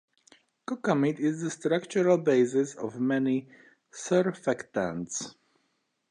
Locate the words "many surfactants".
2.99-5.35